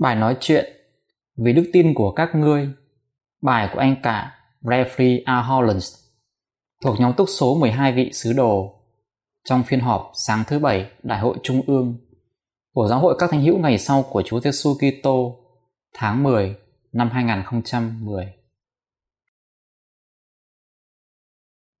Bài 0.00 0.16
nói 0.16 0.36
chuyện 0.40 0.72
Vì 1.36 1.52
đức 1.52 1.70
tin 1.72 1.94
của 1.94 2.12
các 2.12 2.34
ngươi 2.34 2.68
Bài 3.42 3.70
của 3.72 3.78
anh 3.78 3.96
cả 4.02 4.38
Jeffrey 4.62 5.22
A. 5.24 5.42
Hollands 5.42 5.94
thuộc 6.84 7.00
nhóm 7.00 7.12
túc 7.16 7.28
số 7.28 7.54
12 7.54 7.92
vị 7.92 8.10
sứ 8.12 8.32
đồ 8.32 8.80
trong 9.44 9.62
phiên 9.62 9.80
họp 9.80 10.12
sáng 10.14 10.44
thứ 10.46 10.58
Bảy 10.58 10.90
Đại 11.02 11.20
hội 11.20 11.36
Trung 11.42 11.62
ương 11.66 11.98
của 12.74 12.88
Giáo 12.88 12.98
hội 12.98 13.16
các 13.18 13.30
thánh 13.30 13.42
hữu 13.42 13.58
ngày 13.58 13.78
sau 13.78 14.02
của 14.10 14.22
Chúa 14.26 14.40
Giêsu 14.40 14.74
Kitô 14.74 15.36
tháng 15.94 16.22
10 16.22 16.56
năm 16.92 17.10
2010. 17.10 18.34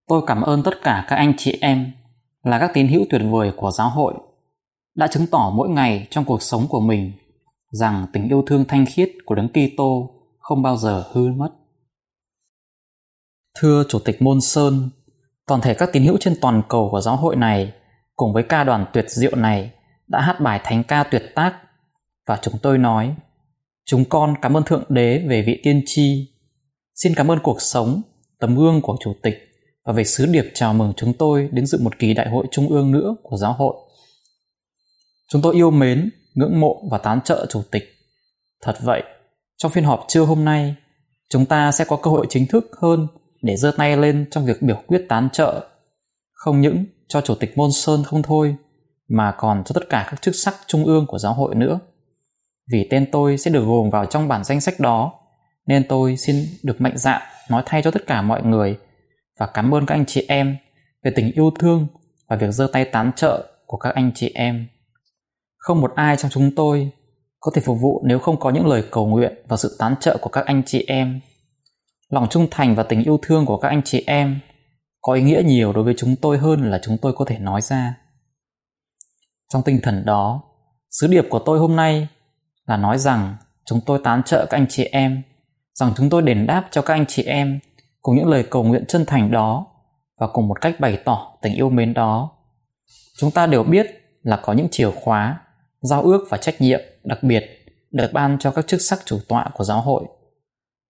Tôi 0.08 0.22
cảm 0.26 0.42
ơn 0.42 0.62
tất 0.62 0.74
cả 0.82 1.06
các 1.08 1.16
anh 1.16 1.32
chị 1.38 1.58
em 1.60 1.92
là 2.42 2.58
các 2.58 2.70
tín 2.74 2.88
hữu 2.88 3.04
tuyệt 3.10 3.22
vời 3.30 3.52
của 3.56 3.70
giáo 3.70 3.90
hội 3.90 4.14
đã 4.94 5.06
chứng 5.06 5.26
tỏ 5.26 5.52
mỗi 5.54 5.68
ngày 5.68 6.06
trong 6.10 6.24
cuộc 6.24 6.42
sống 6.42 6.66
của 6.68 6.80
mình 6.80 7.12
rằng 7.70 8.06
tình 8.12 8.28
yêu 8.28 8.42
thương 8.46 8.64
thanh 8.68 8.86
khiết 8.86 9.10
của 9.24 9.34
Đấng 9.34 9.48
Kitô 9.48 10.10
không 10.38 10.62
bao 10.62 10.76
giờ 10.76 11.04
hư 11.12 11.28
mất. 11.28 11.50
Thưa 13.58 13.84
Chủ 13.88 13.98
tịch 13.98 14.22
Môn 14.22 14.40
Sơn, 14.40 14.90
toàn 15.46 15.60
thể 15.60 15.74
các 15.74 15.90
tín 15.92 16.04
hữu 16.04 16.16
trên 16.20 16.34
toàn 16.40 16.62
cầu 16.68 16.88
của 16.90 17.00
giáo 17.00 17.16
hội 17.16 17.36
này 17.36 17.72
cùng 18.16 18.32
với 18.32 18.42
ca 18.42 18.64
đoàn 18.64 18.86
tuyệt 18.92 19.04
diệu 19.08 19.36
này 19.36 19.72
đã 20.08 20.20
hát 20.20 20.40
bài 20.40 20.60
thánh 20.64 20.84
ca 20.84 21.04
tuyệt 21.04 21.22
tác 21.34 21.56
và 22.26 22.38
chúng 22.42 22.54
tôi 22.62 22.78
nói 22.78 23.14
chúng 23.84 24.04
con 24.04 24.34
cảm 24.42 24.56
ơn 24.56 24.62
Thượng 24.62 24.84
Đế 24.88 25.18
về 25.28 25.42
vị 25.42 25.60
tiên 25.62 25.82
tri. 25.86 26.34
Xin 26.94 27.14
cảm 27.14 27.30
ơn 27.30 27.38
cuộc 27.42 27.60
sống, 27.60 28.02
tấm 28.38 28.56
gương 28.56 28.80
của 28.82 28.96
Chủ 29.00 29.12
tịch 29.22 29.34
và 29.84 29.92
về 29.92 30.04
sứ 30.04 30.26
điệp 30.26 30.50
chào 30.54 30.74
mừng 30.74 30.92
chúng 30.96 31.12
tôi 31.12 31.48
đến 31.52 31.66
dự 31.66 31.78
một 31.82 31.98
kỳ 31.98 32.14
đại 32.14 32.28
hội 32.28 32.46
trung 32.50 32.68
ương 32.68 32.92
nữa 32.92 33.16
của 33.22 33.36
giáo 33.36 33.52
hội. 33.52 33.74
Chúng 35.28 35.42
tôi 35.42 35.54
yêu 35.54 35.70
mến 35.70 36.10
ngưỡng 36.40 36.60
mộ 36.60 36.82
và 36.90 36.98
tán 36.98 37.20
trợ 37.24 37.46
chủ 37.48 37.62
tịch. 37.70 37.84
Thật 38.62 38.76
vậy, 38.82 39.02
trong 39.56 39.72
phiên 39.72 39.84
họp 39.84 40.04
trưa 40.08 40.22
hôm 40.22 40.44
nay, 40.44 40.74
chúng 41.30 41.46
ta 41.46 41.72
sẽ 41.72 41.84
có 41.84 41.96
cơ 41.96 42.10
hội 42.10 42.26
chính 42.28 42.46
thức 42.46 42.70
hơn 42.82 43.06
để 43.42 43.56
giơ 43.56 43.72
tay 43.76 43.96
lên 43.96 44.26
trong 44.30 44.46
việc 44.46 44.62
biểu 44.62 44.82
quyết 44.86 45.06
tán 45.08 45.28
trợ. 45.32 45.66
Không 46.32 46.60
những 46.60 46.84
cho 47.08 47.20
chủ 47.20 47.34
tịch 47.34 47.58
Môn 47.58 47.70
Sơn 47.72 48.04
không 48.04 48.22
thôi, 48.22 48.56
mà 49.08 49.34
còn 49.38 49.62
cho 49.64 49.72
tất 49.72 49.88
cả 49.88 50.06
các 50.10 50.22
chức 50.22 50.34
sắc 50.34 50.54
trung 50.66 50.84
ương 50.84 51.06
của 51.06 51.18
giáo 51.18 51.34
hội 51.34 51.54
nữa. 51.54 51.78
Vì 52.72 52.86
tên 52.90 53.10
tôi 53.12 53.38
sẽ 53.38 53.50
được 53.50 53.64
gồm 53.64 53.90
vào 53.90 54.06
trong 54.06 54.28
bản 54.28 54.44
danh 54.44 54.60
sách 54.60 54.80
đó, 54.80 55.12
nên 55.66 55.88
tôi 55.88 56.16
xin 56.16 56.36
được 56.62 56.80
mạnh 56.80 56.98
dạn 56.98 57.22
nói 57.50 57.62
thay 57.66 57.82
cho 57.82 57.90
tất 57.90 58.06
cả 58.06 58.22
mọi 58.22 58.42
người 58.42 58.78
và 59.38 59.46
cảm 59.46 59.74
ơn 59.74 59.86
các 59.86 59.94
anh 59.94 60.06
chị 60.06 60.24
em 60.28 60.56
về 61.04 61.12
tình 61.16 61.32
yêu 61.32 61.50
thương 61.58 61.86
và 62.28 62.36
việc 62.36 62.50
giơ 62.50 62.68
tay 62.72 62.84
tán 62.84 63.12
trợ 63.16 63.46
của 63.66 63.76
các 63.76 63.94
anh 63.94 64.12
chị 64.14 64.32
em. 64.34 64.66
Không 65.60 65.80
một 65.80 65.92
ai 65.94 66.16
trong 66.16 66.30
chúng 66.30 66.54
tôi 66.54 66.90
có 67.40 67.52
thể 67.54 67.62
phục 67.64 67.78
vụ 67.80 68.02
nếu 68.04 68.18
không 68.18 68.40
có 68.40 68.50
những 68.50 68.66
lời 68.66 68.84
cầu 68.90 69.06
nguyện 69.06 69.34
và 69.48 69.56
sự 69.56 69.76
tán 69.78 69.94
trợ 70.00 70.18
của 70.20 70.30
các 70.30 70.46
anh 70.46 70.62
chị 70.66 70.84
em. 70.88 71.20
Lòng 72.08 72.26
trung 72.30 72.46
thành 72.50 72.74
và 72.74 72.82
tình 72.82 73.02
yêu 73.02 73.18
thương 73.22 73.46
của 73.46 73.56
các 73.56 73.68
anh 73.68 73.82
chị 73.84 74.04
em 74.06 74.40
có 75.00 75.12
ý 75.12 75.22
nghĩa 75.22 75.42
nhiều 75.44 75.72
đối 75.72 75.84
với 75.84 75.94
chúng 75.96 76.16
tôi 76.16 76.38
hơn 76.38 76.70
là 76.70 76.80
chúng 76.82 76.98
tôi 76.98 77.12
có 77.16 77.24
thể 77.24 77.38
nói 77.38 77.60
ra. 77.60 77.94
Trong 79.52 79.62
tinh 79.62 79.80
thần 79.82 80.04
đó, 80.06 80.42
sứ 80.90 81.06
điệp 81.06 81.26
của 81.30 81.38
tôi 81.38 81.58
hôm 81.58 81.76
nay 81.76 82.08
là 82.66 82.76
nói 82.76 82.98
rằng 82.98 83.36
chúng 83.64 83.80
tôi 83.86 84.00
tán 84.04 84.22
trợ 84.22 84.46
các 84.50 84.56
anh 84.56 84.66
chị 84.68 84.84
em, 84.84 85.22
rằng 85.74 85.92
chúng 85.96 86.10
tôi 86.10 86.22
đền 86.22 86.46
đáp 86.46 86.68
cho 86.70 86.82
các 86.82 86.94
anh 86.94 87.04
chị 87.08 87.22
em 87.22 87.58
cùng 88.02 88.16
những 88.16 88.28
lời 88.28 88.46
cầu 88.50 88.64
nguyện 88.64 88.84
chân 88.88 89.04
thành 89.06 89.30
đó 89.30 89.66
và 90.20 90.26
cùng 90.26 90.48
một 90.48 90.60
cách 90.60 90.80
bày 90.80 90.98
tỏ 91.04 91.32
tình 91.42 91.54
yêu 91.54 91.70
mến 91.70 91.94
đó. 91.94 92.30
Chúng 93.18 93.30
ta 93.30 93.46
đều 93.46 93.62
biết 93.62 93.86
là 94.22 94.36
có 94.36 94.52
những 94.52 94.68
chìa 94.70 94.90
khóa 94.90 95.40
giao 95.82 96.02
ước 96.02 96.26
và 96.30 96.38
trách 96.38 96.60
nhiệm 96.60 96.80
đặc 97.04 97.22
biệt 97.22 97.44
được 97.90 98.10
ban 98.12 98.38
cho 98.40 98.50
các 98.50 98.66
chức 98.66 98.80
sắc 98.80 98.98
chủ 99.04 99.18
tọa 99.28 99.50
của 99.54 99.64
giáo 99.64 99.80
hội. 99.80 100.04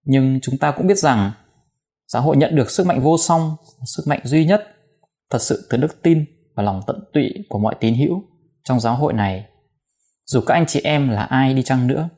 Nhưng 0.04 0.38
chúng 0.42 0.58
ta 0.58 0.70
cũng 0.70 0.86
biết 0.86 0.98
rằng 0.98 1.32
giáo 2.06 2.22
hội 2.22 2.36
nhận 2.36 2.56
được 2.56 2.70
sức 2.70 2.86
mạnh 2.86 3.00
vô 3.00 3.18
song, 3.18 3.56
sức 3.84 4.02
mạnh 4.06 4.20
duy 4.24 4.44
nhất, 4.44 4.76
thật 5.30 5.42
sự 5.42 5.66
từ 5.70 5.78
đức 5.78 6.02
tin 6.02 6.24
và 6.56 6.62
lòng 6.62 6.80
tận 6.86 6.96
tụy 7.12 7.32
của 7.48 7.58
mọi 7.58 7.74
tín 7.80 7.94
hữu 7.94 8.22
trong 8.64 8.80
giáo 8.80 8.96
hội 8.96 9.12
này, 9.12 9.46
dù 10.26 10.40
các 10.46 10.54
anh 10.54 10.66
chị 10.66 10.80
em 10.84 11.08
là 11.08 11.22
ai 11.22 11.54
đi 11.54 11.62
chăng 11.62 11.86
nữa. 11.86 12.08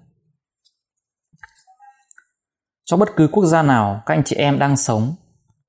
Trong 2.84 3.00
bất 3.00 3.08
cứ 3.16 3.28
quốc 3.32 3.44
gia 3.44 3.62
nào 3.62 4.02
các 4.06 4.14
anh 4.14 4.24
chị 4.24 4.36
em 4.36 4.58
đang 4.58 4.76
sống, 4.76 5.14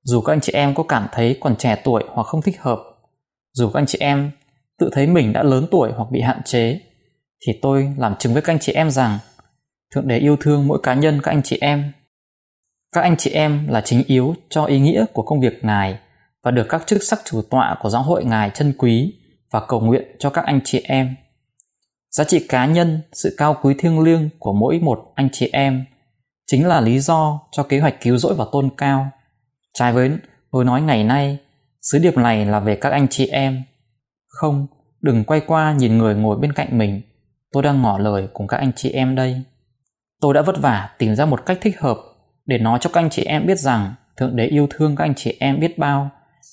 dù 0.03 0.22
các 0.22 0.34
anh 0.34 0.41
chị 0.41 0.53
em 0.53 0.75
có 0.75 0.84
cảm 0.84 1.08
thấy 1.12 1.38
còn 1.41 1.56
trẻ 1.56 1.81
tuổi 1.84 2.03
hoặc 2.08 2.24
không 2.24 2.41
thích 2.41 2.62
hợp, 2.62 2.80
dù 3.53 3.70
các 3.70 3.80
anh 3.80 3.85
chị 3.85 3.97
em 4.02 4.31
tự 4.80 4.90
thấy 4.94 5.08
mình 5.08 5.34
đã 5.34 5.44
lớn 5.44 5.68
tuổi 5.72 5.91
hoặc 5.96 6.12
bị 6.12 6.22
hạn 6.22 6.41
chế, 6.46 6.80
thì 7.48 7.54
tôi 7.62 7.94
làm 7.98 8.16
chứng 8.20 8.34
với 8.34 8.42
các 8.42 8.54
anh 8.54 8.59
chị 8.59 8.72
em 8.72 8.92
rằng 8.92 9.20
Thượng 9.96 10.08
Đế 10.08 10.18
yêu 10.18 10.38
thương 10.42 10.68
mỗi 10.68 10.80
cá 10.84 10.94
nhân 10.94 11.22
các 11.24 11.31
anh 11.31 11.42
chị 11.44 11.58
em. 11.62 11.92
Các 12.92 13.02
anh 13.02 13.18
chị 13.18 13.31
em 13.31 13.68
là 13.68 13.81
chính 13.81 14.04
yếu 14.08 14.36
cho 14.50 14.66
ý 14.66 14.80
nghĩa 14.80 15.06
của 15.14 15.24
công 15.24 15.40
việc 15.40 15.64
Ngài 15.64 16.00
và 16.44 16.52
được 16.52 16.66
các 16.70 16.88
chức 16.88 17.03
sắc 17.03 17.20
chủ 17.26 17.42
tọa 17.42 17.78
của 17.82 17.90
giáo 17.90 18.02
hội 18.02 18.26
Ngài 18.26 18.52
chân 18.53 18.74
quý 18.78 19.14
và 19.52 19.62
cầu 19.68 19.80
nguyện 19.82 20.16
cho 20.20 20.30
các 20.30 20.46
anh 20.46 20.59
chị 20.64 20.82
em. 20.84 21.16
Giá 22.12 22.24
trị 22.24 22.46
cá 22.50 22.66
nhân, 22.66 23.02
sự 23.14 23.36
cao 23.38 23.58
quý 23.62 23.76
thiêng 23.80 24.00
liêng 24.00 24.30
của 24.40 24.53
mỗi 24.53 24.80
một 24.80 25.12
anh 25.16 25.30
chị 25.32 25.50
em 25.53 25.86
chính 26.48 26.68
là 26.68 26.82
lý 26.82 27.00
do 27.00 27.40
cho 27.52 27.64
kế 27.64 27.80
hoạch 27.80 28.02
cứu 28.02 28.18
rỗi 28.18 28.36
và 28.36 28.46
tôn 28.52 28.70
cao. 28.78 29.09
Trái 29.74 29.94
với 29.94 30.12
tôi 30.52 30.66
nói 30.66 30.82
ngày 30.82 31.03
nay, 31.03 31.38
sứ 31.82 32.00
điệp 32.00 32.18
này 32.18 32.46
là 32.46 32.59
về 32.59 32.76
các 32.76 32.92
anh 32.92 33.08
chị 33.08 33.28
em. 33.28 33.64
Không, 34.28 34.68
đừng 35.02 35.24
quay 35.24 35.42
qua 35.48 35.74
nhìn 35.74 35.98
người 35.98 36.16
ngồi 36.16 36.38
bên 36.38 36.53
cạnh 36.53 36.78
mình 36.78 37.02
tôi 37.53 37.64
đang 37.64 37.81
ngỏ 37.81 37.97
lời 37.97 38.28
cùng 38.34 38.47
các 38.47 38.58
anh 38.58 38.72
chị 38.75 38.90
em 38.90 39.16
đây. 39.16 39.41
Tôi 40.22 40.34
đã 40.34 40.41
vất 40.41 40.62
vả 40.62 40.90
tìm 40.97 41.16
ra 41.16 41.25
một 41.25 41.46
cách 41.46 41.58
thích 41.62 41.80
hợp 41.80 41.97
để 42.46 42.58
nói 42.58 42.80
cho 42.81 42.90
các 42.94 43.02
anh 43.02 43.09
chị 43.09 43.24
em 43.24 43.46
biết 43.46 43.59
rằng 43.59 43.94
Thượng 44.18 44.36
Đế 44.36 44.46
yêu 44.46 44.68
thương 44.69 44.96
các 44.96 45.03
anh 45.03 45.16
chị 45.16 45.38
em 45.40 45.59
biết 45.59 45.78
bao 45.78 46.09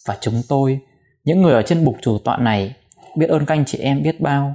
và 0.07 0.17
chúng 0.21 0.43
tôi, 0.49 0.81
những 1.25 1.43
người 1.43 1.55
ở 1.55 1.63
trên 1.63 1.85
bục 1.85 1.97
chủ 2.03 2.19
tọa 2.19 2.37
này, 2.37 2.75
biết 3.17 3.27
ơn 3.27 3.47
các 3.47 3.55
anh 3.55 3.65
chị 3.65 3.79
em 3.79 4.03
biết 4.03 4.21
bao. 4.21 4.55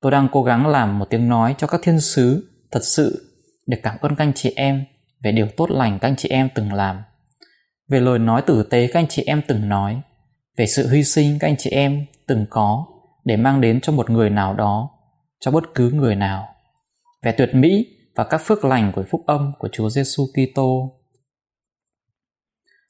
Tôi 0.00 0.12
đang 0.12 0.28
cố 0.32 0.42
gắng 0.42 0.66
làm 0.66 0.98
một 0.98 1.04
tiếng 1.10 1.28
nói 1.28 1.54
cho 1.58 1.66
các 1.66 1.80
thiên 1.84 2.00
sứ 2.00 2.48
thật 2.70 2.84
sự 2.84 3.34
để 3.66 3.78
cảm 3.82 3.96
ơn 4.00 4.16
các 4.16 4.24
anh 4.24 4.32
chị 4.34 4.52
em 4.56 4.84
về 5.22 5.32
điều 5.32 5.46
tốt 5.56 5.70
lành 5.70 5.98
các 5.98 6.08
anh 6.08 6.16
chị 6.16 6.28
em 6.28 6.48
từng 6.54 6.72
làm, 6.72 7.02
về 7.88 8.00
lời 8.00 8.18
nói 8.18 8.42
tử 8.42 8.62
tế 8.62 8.86
các 8.86 9.00
anh 9.00 9.08
chị 9.08 9.22
em 9.26 9.42
từng 9.46 9.68
nói, 9.68 10.00
về 10.56 10.66
sự 10.66 10.90
hy 10.90 11.04
sinh 11.04 11.38
các 11.38 11.48
anh 11.48 11.56
chị 11.56 11.70
em 11.70 12.06
từng 12.26 12.46
có 12.50 12.86
để 13.24 13.36
mang 13.36 13.60
đến 13.60 13.80
cho 13.80 13.92
một 13.92 14.10
người 14.10 14.30
nào 14.30 14.54
đó 14.54 14.90
cho 15.40 15.50
bất 15.50 15.64
cứ 15.74 15.90
người 15.90 16.14
nào. 16.14 16.48
Vẻ 17.22 17.32
tuyệt 17.32 17.50
mỹ 17.54 17.86
và 18.14 18.24
các 18.24 18.40
phước 18.44 18.64
lành 18.64 18.92
của 18.94 19.04
phúc 19.10 19.22
âm 19.26 19.52
của 19.58 19.68
Chúa 19.72 19.90
Giêsu 19.90 20.26
Kitô. 20.26 20.92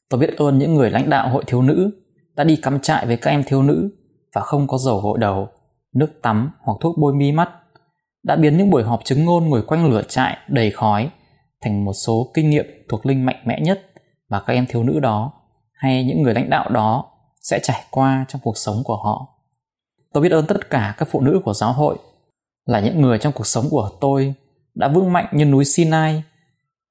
Tôi 0.09 0.21
biết 0.21 0.37
ơn 0.37 0.59
những 0.59 0.75
người 0.75 0.91
lãnh 0.91 1.11
đạo 1.11 1.29
hội 1.29 1.45
thiếu 1.47 1.63
nữ 1.63 1.91
đã 2.35 2.45
đi 2.45 2.57
cắm 2.57 2.81
trại 2.81 3.07
với 3.07 3.17
các 3.17 3.31
em 3.31 3.43
thiếu 3.47 3.63
nữ 3.63 3.91
và 4.35 4.41
không 4.41 4.67
có 4.67 4.79
dầu 4.79 5.01
gội 5.01 5.19
đầu, 5.19 5.49
nước 5.93 6.23
tắm 6.23 6.51
hoặc 6.61 6.75
thuốc 6.81 6.99
bôi 6.99 7.15
mi 7.15 7.33
mắt, 7.33 7.51
đã 8.23 8.37
biến 8.37 8.57
những 8.57 8.71
buổi 8.71 8.83
họp 8.83 9.05
chứng 9.05 9.25
ngôn 9.25 9.49
ngồi 9.49 9.63
quanh 9.63 9.91
lửa 9.91 10.03
trại 10.09 10.37
đầy 10.49 10.71
khói 10.71 11.11
thành 11.61 11.85
một 11.85 11.93
số 11.93 12.31
kinh 12.35 12.51
nghiệm 12.51 12.67
thuộc 12.89 13.07
linh 13.07 13.27
mạnh 13.27 13.43
mẽ 13.45 13.61
nhất 13.61 13.81
mà 14.29 14.41
các 14.47 14.53
em 14.53 14.67
thiếu 14.67 14.83
nữ 14.83 15.01
đó 15.01 15.33
hay 15.73 16.05
những 16.05 16.23
người 16.23 16.35
lãnh 16.35 16.51
đạo 16.51 16.71
đó 16.71 17.05
sẽ 17.41 17.61
trải 17.63 17.85
qua 17.91 18.25
trong 18.29 18.41
cuộc 18.45 18.57
sống 18.57 18.77
của 18.85 18.97
họ. 18.97 19.29
Tôi 20.13 20.23
biết 20.23 20.33
ơn 20.33 20.47
tất 20.47 20.71
cả 20.71 20.95
các 20.99 21.09
phụ 21.11 21.21
nữ 21.21 21.41
của 21.45 21.55
giáo 21.55 21.73
hội 21.73 21.99
là 22.69 22.81
những 22.81 23.01
người 23.01 23.19
trong 23.19 23.33
cuộc 23.33 23.47
sống 23.47 23.67
của 23.71 23.91
tôi 24.01 24.35
đã 24.75 24.89
vững 24.89 25.13
mạnh 25.13 25.27
như 25.33 25.45
núi 25.45 25.65
Sinai 25.65 26.23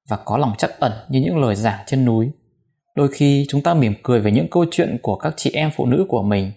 và 0.08 0.16
có 0.16 0.38
lòng 0.38 0.52
chắc 0.58 0.80
ẩn 0.80 0.92
như 1.08 1.20
những 1.20 1.38
lời 1.38 1.54
giảng 1.54 1.84
trên 1.86 2.04
núi. 2.04 2.30
Đôi 2.94 3.08
khi 3.12 3.46
chúng 3.48 3.62
ta 3.62 3.74
mỉm 3.74 3.94
cười 4.02 4.20
về 4.20 4.30
những 4.30 4.50
câu 4.50 4.64
chuyện 4.70 4.98
của 5.02 5.16
các 5.16 5.34
chị 5.36 5.50
em 5.50 5.70
phụ 5.76 5.86
nữ 5.86 6.06
của 6.08 6.22
mình. 6.22 6.52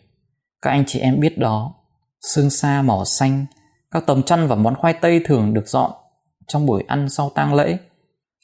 Các 0.61 0.69
anh 0.69 0.83
chị 0.87 0.99
em 0.99 1.19
biết 1.19 1.37
đó, 1.37 1.73
xương 2.21 2.49
sa 2.49 2.81
màu 2.81 3.05
xanh, 3.05 3.45
các 3.91 4.03
tấm 4.05 4.23
chăn 4.23 4.47
và 4.47 4.55
món 4.55 4.75
khoai 4.75 4.93
tây 4.93 5.21
thường 5.25 5.53
được 5.53 5.67
dọn 5.67 5.91
trong 6.47 6.65
buổi 6.65 6.83
ăn 6.87 7.09
sau 7.09 7.31
tang 7.35 7.53
lễ. 7.53 7.77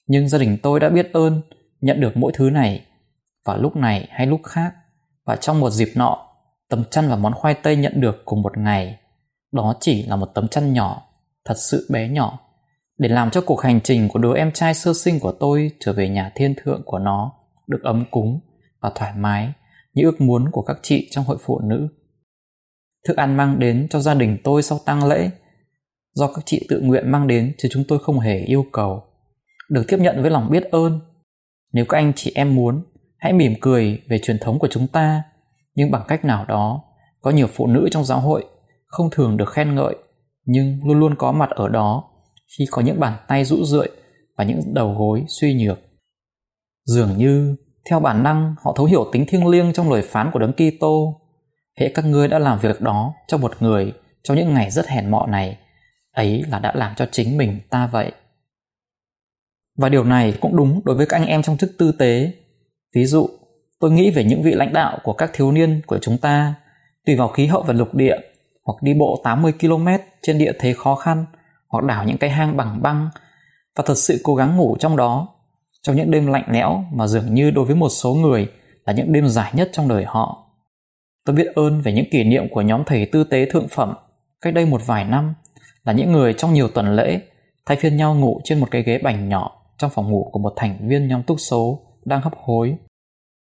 Nhưng 0.08 0.30
gia 0.30 0.38
đình 0.38 0.58
tôi 0.64 0.80
đã 0.80 0.90
biết 0.90 1.14
ơn 1.14 1.42
nhận 1.82 2.02
được 2.02 2.18
mỗi 2.18 2.32
thứ 2.36 2.50
này 2.50 2.86
vào 3.46 3.58
lúc 3.58 3.76
này 3.76 4.08
hay 4.10 4.28
lúc 4.28 4.42
khác 4.44 4.74
và 5.26 5.36
trong 5.36 5.60
một 5.60 5.70
dịp 5.70 5.90
nọ 5.96 6.28
Tấm 6.70 6.84
chăn 6.92 7.10
và 7.10 7.16
món 7.16 7.34
khoai 7.34 7.54
tây 7.54 7.76
nhận 7.76 8.02
được 8.02 8.26
cùng 8.26 8.42
một 8.42 8.58
ngày, 8.58 8.98
đó 9.52 9.76
chỉ 9.80 10.04
là 10.04 10.16
một 10.16 10.30
tấm 10.34 10.48
chăn 10.48 10.74
nhỏ, 10.74 11.02
thật 11.46 11.56
sự 11.58 11.88
bé 11.92 12.10
nhỏ, 12.10 12.40
để 12.98 13.10
làm 13.10 13.30
cho 13.30 13.42
cuộc 13.42 13.62
hành 13.62 13.82
trình 13.84 14.10
của 14.10 14.20
đứa 14.20 14.36
em 14.36 14.52
trai 14.52 14.74
sơ 14.74 14.94
sinh 14.94 15.20
của 15.20 15.32
tôi 15.32 15.72
trở 15.80 15.94
về 15.94 16.10
nhà 16.10 16.32
thiên 16.36 16.54
thượng 16.58 16.82
của 16.86 17.00
nó 17.00 17.32
được 17.68 17.80
ấm 17.84 18.06
cúng 18.12 18.40
và 18.82 18.92
thoải 18.96 19.14
mái 19.18 19.54
như 19.94 20.04
ước 20.04 20.22
muốn 20.22 20.52
của 20.52 20.62
các 20.62 20.78
chị 20.82 21.08
trong 21.12 21.26
hội 21.26 21.38
phụ 21.42 21.60
nữ. 21.60 21.88
Thức 23.08 23.18
ăn 23.18 23.38
mang 23.38 23.60
đến 23.60 23.88
cho 23.90 24.00
gia 24.00 24.14
đình 24.14 24.38
tôi 24.44 24.64
sau 24.64 24.80
tang 24.86 25.08
lễ 25.08 25.30
do 26.14 26.28
các 26.28 26.46
chị 26.46 26.66
tự 26.70 26.82
nguyện 26.82 27.12
mang 27.12 27.28
đến 27.28 27.54
chứ 27.58 27.70
chúng 27.72 27.84
tôi 27.88 28.00
không 28.00 28.20
hề 28.20 28.40
yêu 28.40 28.66
cầu. 28.72 29.04
Được 29.70 29.84
tiếp 29.88 29.98
nhận 30.00 30.22
với 30.22 30.32
lòng 30.32 30.50
biết 30.52 30.64
ơn. 30.64 31.00
Nếu 31.74 31.86
các 31.90 31.98
anh 31.98 32.14
chị 32.16 32.32
em 32.36 32.56
muốn, 32.56 32.84
hãy 33.18 33.34
mỉm 33.34 33.54
cười 33.62 34.02
về 34.10 34.20
truyền 34.24 34.40
thống 34.40 34.60
của 34.60 34.68
chúng 34.72 34.88
ta, 34.88 35.24
nhưng 35.76 35.92
bằng 35.92 36.04
cách 36.08 36.26
nào 36.26 36.46
đó, 36.46 36.84
có 37.22 37.32
nhiều 37.32 37.48
phụ 37.48 37.68
nữ 37.68 37.88
trong 37.92 38.06
giáo 38.06 38.20
hội 38.20 38.46
không 38.88 39.10
thường 39.12 39.38
được 39.38 39.50
khen 39.50 39.76
ngợi, 39.76 39.96
nhưng 40.46 40.80
luôn 40.86 41.00
luôn 41.00 41.16
có 41.16 41.32
mặt 41.32 41.50
ở 41.50 41.70
đó 41.70 42.04
khi 42.58 42.66
có 42.72 42.82
những 42.82 43.00
bàn 43.00 43.14
tay 43.28 43.46
rũ 43.46 43.64
rượi 43.64 43.88
và 44.38 44.44
những 44.44 44.74
đầu 44.74 44.96
gối 44.98 45.26
suy 45.28 45.54
nhược. 45.54 45.80
Dường 46.86 47.18
như, 47.18 47.56
theo 47.90 48.00
bản 48.00 48.24
năng, 48.24 48.56
họ 48.64 48.74
thấu 48.78 48.86
hiểu 48.86 49.06
tính 49.12 49.26
thiêng 49.28 49.48
liêng 49.48 49.74
trong 49.74 49.92
lời 49.92 50.02
phán 50.02 50.30
của 50.34 50.40
Đấng 50.40 50.54
Kitô. 50.54 51.22
Hễ 51.80 51.90
các 51.90 52.06
ngươi 52.06 52.28
đã 52.28 52.40
làm 52.40 52.60
việc 52.60 52.82
đó 52.82 53.14
cho 53.28 53.38
một 53.38 53.54
người 53.60 53.94
trong 54.24 54.38
những 54.38 54.54
ngày 54.54 54.72
rất 54.72 54.88
hèn 54.88 55.12
mọ 55.12 55.26
này, 55.26 55.58
ấy 56.12 56.44
là 56.50 56.60
đã 56.60 56.72
làm 56.76 56.96
cho 56.96 57.08
chính 57.12 57.38
mình 57.38 57.60
ta 57.70 57.88
vậy. 57.88 58.12
Và 59.78 59.90
điều 59.90 60.04
này 60.04 60.38
cũng 60.42 60.56
đúng 60.56 60.82
đối 60.86 60.96
với 60.96 61.06
các 61.06 61.18
anh 61.18 61.28
em 61.28 61.42
trong 61.42 61.58
chức 61.58 61.72
tư 61.78 61.92
tế. 61.92 62.32
Ví 62.96 63.06
dụ, 63.06 63.30
tôi 63.80 63.92
nghĩ 63.92 64.12
về 64.12 64.24
những 64.24 64.44
vị 64.44 64.52
lãnh 64.52 64.74
đạo 64.74 65.00
của 65.04 65.14
các 65.14 65.32
thiếu 65.34 65.52
niên 65.52 65.82
của 65.88 65.98
chúng 66.02 66.18
ta, 66.18 66.54
tùy 67.06 67.16
vào 67.16 67.28
khí 67.28 67.46
hậu 67.46 67.64
và 67.64 67.74
lục 67.74 67.96
địa, 67.96 68.18
hoặc 68.68 68.84
đi 68.84 68.94
bộ 68.94 69.22
80 69.24 69.54
km 69.62 69.88
trên 70.22 70.38
địa 70.38 70.52
thế 70.60 70.74
khó 70.74 70.96
khăn, 70.96 71.26
hoặc 71.68 71.84
đảo 71.86 72.04
những 72.04 72.18
cái 72.18 72.30
hang 72.30 72.58
bằng 72.58 72.82
băng, 72.82 73.10
và 73.76 73.84
thật 73.88 73.98
sự 73.98 74.22
cố 74.24 74.36
gắng 74.36 74.58
ngủ 74.58 74.76
trong 74.80 74.98
đó, 74.98 75.28
trong 75.82 75.96
những 75.96 76.12
đêm 76.12 76.28
lạnh 76.28 76.46
lẽo 76.52 76.84
mà 76.94 77.08
dường 77.08 77.34
như 77.34 77.52
đối 77.52 77.66
với 77.66 77.76
một 77.76 77.90
số 77.90 78.14
người 78.14 78.48
là 78.86 78.94
những 78.94 79.14
đêm 79.14 79.28
dài 79.28 79.52
nhất 79.56 79.70
trong 79.74 79.88
đời 79.88 80.06
họ. 80.08 80.44
Tôi 81.26 81.36
biết 81.36 81.48
ơn 81.56 81.82
về 81.82 81.94
những 81.94 82.10
kỷ 82.12 82.24
niệm 82.24 82.44
của 82.52 82.62
nhóm 82.62 82.84
thầy 82.86 83.06
tư 83.06 83.24
tế 83.24 83.46
thượng 83.46 83.68
phẩm 83.68 83.94
cách 84.42 84.54
đây 84.54 84.66
một 84.66 84.82
vài 84.86 85.06
năm 85.06 85.34
là 85.84 85.94
những 85.94 86.12
người 86.12 86.34
trong 86.34 86.54
nhiều 86.54 86.68
tuần 86.68 86.96
lễ 86.96 87.20
thay 87.66 87.78
phiên 87.78 87.98
nhau 87.98 88.16
ngủ 88.16 88.42
trên 88.44 88.60
một 88.60 88.68
cái 88.72 88.84
ghế 88.84 88.98
bành 88.98 89.30
nhỏ 89.30 89.62
trong 89.78 89.90
phòng 89.90 90.12
ngủ 90.12 90.30
của 90.32 90.40
một 90.40 90.54
thành 90.56 90.88
viên 90.88 91.08
nhóm 91.08 91.24
túc 91.24 91.40
số 91.40 91.80
đang 92.06 92.22
hấp 92.22 92.34
hối 92.44 92.76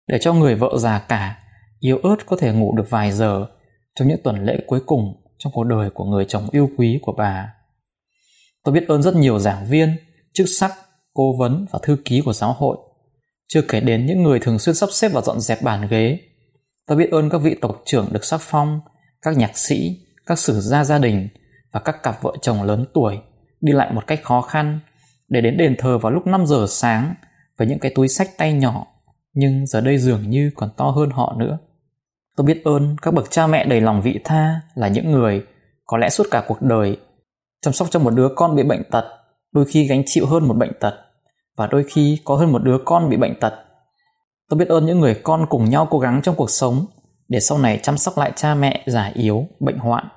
để 0.08 0.18
cho 0.22 0.34
người 0.34 0.56
vợ 0.56 0.78
già 0.78 1.00
cả 1.00 1.40
yếu 1.80 1.98
ớt 1.98 2.16
có 2.26 2.38
thể 2.40 2.54
ngủ 2.54 2.76
được 2.76 2.90
vài 2.90 3.12
giờ 3.12 3.46
trong 4.00 4.08
những 4.08 4.20
tuần 4.24 4.46
lễ 4.46 4.58
cuối 4.68 4.80
cùng 4.86 5.14
trong 5.38 5.54
cuộc 5.54 5.64
đời 5.64 5.90
của 5.90 6.06
người 6.06 6.26
chồng 6.26 6.48
yêu 6.52 6.70
quý 6.78 7.00
của 7.02 7.12
bà. 7.18 7.54
Tôi 8.64 8.74
biết 8.74 8.88
ơn 8.88 9.02
rất 9.02 9.16
nhiều 9.16 9.40
giảng 9.40 9.66
viên, 9.66 9.96
chức 10.34 10.48
sắc, 10.50 10.74
cố 11.14 11.38
vấn 11.40 11.66
và 11.72 11.80
thư 11.84 11.98
ký 12.06 12.22
của 12.22 12.34
giáo 12.34 12.54
hội, 12.54 12.78
chưa 13.48 13.62
kể 13.62 13.80
đến 13.80 14.06
những 14.06 14.24
người 14.24 14.40
thường 14.40 14.60
xuyên 14.60 14.76
sắp 14.76 14.90
xếp 14.92 15.10
và 15.14 15.22
dọn 15.22 15.40
dẹp 15.40 15.62
bàn 15.62 15.88
ghế. 15.90 16.20
Tôi 16.88 16.98
biết 16.98 17.12
ơn 17.12 17.30
các 17.30 17.38
vị 17.38 17.56
tộc 17.62 17.82
trưởng 17.86 18.08
được 18.12 18.26
sắc 18.26 18.42
phong, 18.42 18.80
các 19.22 19.38
nhạc 19.38 19.58
sĩ, 19.58 19.98
các 20.26 20.40
sử 20.40 20.62
gia 20.62 20.84
gia 20.84 20.98
đình 20.98 21.28
và 21.72 21.80
các 21.80 22.04
cặp 22.04 22.22
vợ 22.22 22.34
chồng 22.42 22.64
lớn 22.64 22.86
tuổi 22.94 23.20
đi 23.62 23.74
lại 23.74 23.94
một 23.94 24.08
cách 24.08 24.20
khó 24.24 24.42
khăn 24.42 24.80
để 25.28 25.42
đến 25.42 25.58
đền 25.58 25.76
thờ 25.78 25.98
vào 25.98 26.12
lúc 26.12 26.28
5 26.28 26.46
giờ 26.46 26.66
sáng 26.70 27.14
với 27.58 27.68
những 27.68 27.80
cái 27.80 27.92
túi 27.96 28.08
sách 28.08 28.30
tay 28.38 28.54
nhỏ 28.54 28.88
nhưng 29.34 29.66
giờ 29.66 29.82
đây 29.82 29.98
dường 29.98 30.30
như 30.30 30.52
còn 30.56 30.70
to 30.78 30.90
hơn 30.90 31.10
họ 31.10 31.36
nữa. 31.40 31.58
Tôi 32.40 32.46
biết 32.46 32.62
ơn 32.64 32.96
các 33.02 33.14
bậc 33.14 33.32
cha 33.32 33.48
mẹ 33.48 33.66
đầy 33.66 33.82
lòng 33.82 34.02
vị 34.02 34.20
tha 34.24 34.62
là 34.76 34.88
những 34.88 35.12
người 35.12 35.46
có 35.86 35.98
lẽ 35.98 36.10
suốt 36.10 36.28
cả 36.32 36.44
cuộc 36.48 36.62
đời 36.62 36.98
chăm 37.62 37.74
sóc 37.74 37.88
cho 37.92 38.00
một 38.00 38.10
đứa 38.10 38.30
con 38.36 38.56
bị 38.56 38.64
bệnh 38.64 38.84
tật, 38.92 39.06
đôi 39.52 39.66
khi 39.66 39.88
gánh 39.88 40.04
chịu 40.06 40.26
hơn 40.26 40.48
một 40.48 40.54
bệnh 40.54 40.72
tật 40.80 40.94
và 41.58 41.68
đôi 41.68 41.86
khi 41.90 42.22
có 42.26 42.36
hơn 42.36 42.52
một 42.52 42.64
đứa 42.64 42.78
con 42.86 43.10
bị 43.10 43.18
bệnh 43.18 43.40
tật. 43.40 43.54
Tôi 44.50 44.58
biết 44.58 44.68
ơn 44.68 44.86
những 44.86 45.00
người 45.00 45.22
con 45.24 45.46
cùng 45.50 45.70
nhau 45.70 45.88
cố 45.90 46.00
gắng 46.00 46.22
trong 46.24 46.36
cuộc 46.36 46.50
sống 46.50 46.86
để 47.28 47.40
sau 47.40 47.58
này 47.58 47.80
chăm 47.84 47.98
sóc 47.98 48.18
lại 48.18 48.32
cha 48.36 48.56
mẹ 48.56 48.84
già 48.88 49.12
yếu, 49.14 49.48
bệnh 49.60 49.78
hoạn. 49.78 50.08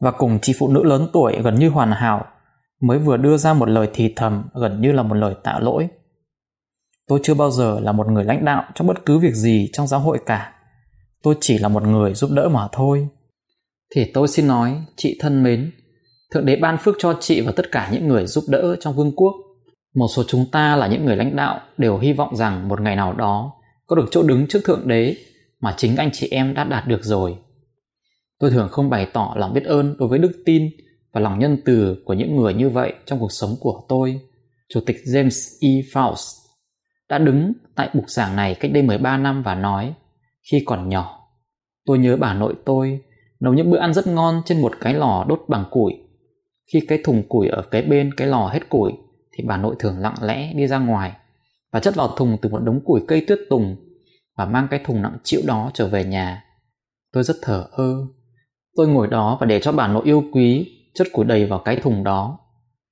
Và 0.00 0.10
cùng 0.10 0.38
chị 0.42 0.54
phụ 0.58 0.68
nữ 0.68 0.84
lớn 0.84 1.08
tuổi 1.12 1.42
gần 1.42 1.58
như 1.58 1.68
hoàn 1.68 1.92
hảo 1.92 2.24
mới 2.82 2.98
vừa 2.98 3.16
đưa 3.16 3.36
ra 3.36 3.54
một 3.54 3.68
lời 3.68 3.90
thì 3.94 4.12
thầm 4.16 4.44
gần 4.54 4.80
như 4.80 4.92
là 4.92 5.02
một 5.02 5.14
lời 5.14 5.34
tạ 5.42 5.58
lỗi. 5.60 5.88
Tôi 7.12 7.20
chưa 7.22 7.34
bao 7.34 7.50
giờ 7.50 7.80
là 7.80 7.92
một 7.92 8.06
người 8.08 8.24
lãnh 8.24 8.44
đạo 8.44 8.64
trong 8.74 8.86
bất 8.86 9.06
cứ 9.06 9.18
việc 9.18 9.34
gì 9.34 9.68
trong 9.72 9.86
giáo 9.86 10.00
hội 10.00 10.18
cả. 10.26 10.52
Tôi 11.22 11.34
chỉ 11.40 11.58
là 11.58 11.68
một 11.68 11.82
người 11.82 12.14
giúp 12.14 12.30
đỡ 12.30 12.48
mà 12.48 12.68
thôi. 12.72 13.08
Thì 13.94 14.04
tôi 14.14 14.28
xin 14.28 14.46
nói, 14.46 14.84
chị 14.96 15.18
thân 15.20 15.42
mến, 15.42 15.70
Thượng 16.30 16.46
đế 16.46 16.56
ban 16.56 16.78
phước 16.78 16.94
cho 16.98 17.16
chị 17.20 17.40
và 17.40 17.52
tất 17.56 17.72
cả 17.72 17.88
những 17.92 18.08
người 18.08 18.26
giúp 18.26 18.44
đỡ 18.48 18.76
trong 18.80 18.94
vương 18.94 19.12
quốc. 19.16 19.34
Một 19.94 20.06
số 20.08 20.22
chúng 20.28 20.46
ta 20.52 20.76
là 20.76 20.86
những 20.86 21.04
người 21.04 21.16
lãnh 21.16 21.36
đạo 21.36 21.60
đều 21.78 21.98
hy 21.98 22.12
vọng 22.12 22.36
rằng 22.36 22.68
một 22.68 22.80
ngày 22.80 22.96
nào 22.96 23.12
đó 23.12 23.52
có 23.86 23.96
được 23.96 24.06
chỗ 24.10 24.22
đứng 24.22 24.46
trước 24.46 24.60
Thượng 24.64 24.88
đế 24.88 25.16
mà 25.60 25.74
chính 25.76 25.96
anh 25.96 26.10
chị 26.12 26.28
em 26.30 26.54
đã 26.54 26.64
đạt 26.64 26.88
được 26.88 27.04
rồi. 27.04 27.36
Tôi 28.38 28.50
thường 28.50 28.68
không 28.70 28.90
bày 28.90 29.06
tỏ 29.12 29.34
lòng 29.36 29.54
biết 29.54 29.64
ơn 29.64 29.96
đối 29.98 30.08
với 30.08 30.18
đức 30.18 30.42
tin 30.46 30.70
và 31.12 31.20
lòng 31.20 31.38
nhân 31.38 31.56
từ 31.64 31.96
của 32.04 32.14
những 32.14 32.36
người 32.36 32.54
như 32.54 32.68
vậy 32.68 32.92
trong 33.06 33.20
cuộc 33.20 33.32
sống 33.32 33.56
của 33.60 33.82
tôi. 33.88 34.20
Chủ 34.74 34.80
tịch 34.86 34.96
James 35.06 35.58
E. 35.60 35.82
Faust 35.92 36.41
đã 37.12 37.18
đứng 37.18 37.52
tại 37.74 37.90
bục 37.94 38.10
giảng 38.10 38.36
này 38.36 38.54
cách 38.54 38.70
đây 38.74 38.82
13 38.82 39.16
năm 39.16 39.42
và 39.42 39.54
nói 39.54 39.94
khi 40.50 40.62
còn 40.66 40.88
nhỏ, 40.88 41.28
tôi 41.86 41.98
nhớ 41.98 42.16
bà 42.16 42.34
nội 42.34 42.54
tôi 42.64 43.00
nấu 43.40 43.54
những 43.54 43.70
bữa 43.70 43.78
ăn 43.78 43.94
rất 43.94 44.06
ngon 44.06 44.42
trên 44.44 44.60
một 44.60 44.72
cái 44.80 44.94
lò 44.94 45.24
đốt 45.28 45.40
bằng 45.48 45.64
củi. 45.70 45.92
Khi 46.72 46.80
cái 46.88 47.00
thùng 47.04 47.28
củi 47.28 47.48
ở 47.48 47.62
cái 47.70 47.82
bên 47.82 48.14
cái 48.16 48.28
lò 48.28 48.48
hết 48.52 48.68
củi 48.68 48.92
thì 49.32 49.44
bà 49.46 49.56
nội 49.56 49.76
thường 49.78 49.98
lặng 49.98 50.14
lẽ 50.22 50.52
đi 50.52 50.66
ra 50.66 50.78
ngoài 50.78 51.12
và 51.72 51.80
chất 51.80 51.94
vào 51.94 52.08
thùng 52.08 52.36
từ 52.42 52.48
một 52.48 52.58
đống 52.58 52.80
củi 52.84 53.00
cây 53.08 53.24
tuyết 53.28 53.38
tùng 53.50 53.76
và 54.36 54.44
mang 54.44 54.66
cái 54.70 54.80
thùng 54.84 55.02
nặng 55.02 55.16
chịu 55.24 55.40
đó 55.46 55.70
trở 55.74 55.88
về 55.88 56.04
nhà. 56.04 56.44
Tôi 57.12 57.22
rất 57.22 57.36
thở 57.42 57.66
ơ. 57.70 58.06
Tôi 58.76 58.88
ngồi 58.88 59.06
đó 59.06 59.36
và 59.40 59.46
để 59.46 59.60
cho 59.60 59.72
bà 59.72 59.88
nội 59.88 60.02
yêu 60.04 60.24
quý 60.32 60.66
chất 60.94 61.06
củi 61.12 61.24
đầy 61.24 61.46
vào 61.46 61.58
cái 61.58 61.76
thùng 61.76 62.04
đó. 62.04 62.38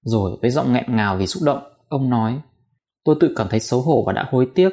Rồi 0.02 0.38
với 0.42 0.50
giọng 0.50 0.72
nghẹn 0.72 0.96
ngào 0.96 1.16
vì 1.16 1.26
xúc 1.26 1.42
động, 1.46 1.62
ông 1.88 2.10
nói 2.10 2.40
Tôi 3.04 3.16
tự 3.20 3.32
cảm 3.36 3.48
thấy 3.50 3.60
xấu 3.60 3.80
hổ 3.80 4.04
và 4.06 4.12
đã 4.12 4.28
hối 4.30 4.48
tiếc 4.54 4.70